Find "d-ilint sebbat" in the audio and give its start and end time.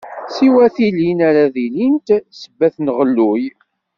1.53-2.75